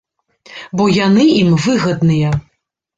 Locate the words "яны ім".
0.97-1.55